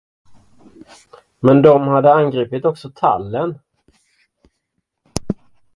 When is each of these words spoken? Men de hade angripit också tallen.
Men 1.41 1.61
de 1.61 1.87
hade 1.87 2.13
angripit 2.13 2.65
också 2.65 2.91
tallen. 2.95 3.59